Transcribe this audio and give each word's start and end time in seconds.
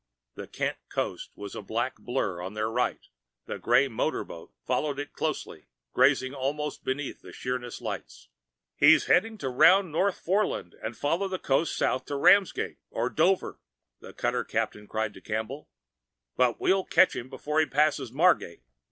The 0.33 0.47
Kent 0.47 0.79
coast 0.89 1.29
was 1.35 1.53
a 1.53 1.61
black 1.61 1.97
blur 1.99 2.41
on 2.41 2.55
their 2.55 2.71
right; 2.71 3.05
the 3.45 3.59
gray 3.59 3.87
motor 3.87 4.23
boat 4.23 4.51
followed 4.65 4.97
it 4.97 5.13
closely, 5.13 5.67
grazing 5.93 6.33
almost 6.33 6.83
beneath 6.83 7.21
the 7.21 7.31
Sheerness 7.31 7.81
lights. 7.81 8.27
"He's 8.75 9.05
heading 9.05 9.37
to 9.37 9.49
round 9.49 9.91
North 9.91 10.19
Foreland 10.19 10.73
and 10.81 10.97
follow 10.97 11.27
the 11.27 11.37
coast 11.37 11.77
south 11.77 12.05
to 12.05 12.15
Ramsgate 12.15 12.79
or 12.89 13.11
Dover," 13.11 13.59
the 13.99 14.11
cutter 14.11 14.43
captain 14.43 14.87
cried 14.87 15.13
to 15.13 15.21
Campbell. 15.21 15.69
"But 16.35 16.59
we'll 16.59 16.83
catch 16.85 17.15
him 17.15 17.29
before 17.29 17.59
he 17.59 17.67
passes 17.67 18.11
Margate." 18.11 18.63